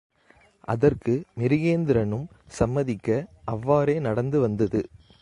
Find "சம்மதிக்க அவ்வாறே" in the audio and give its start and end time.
2.49-3.99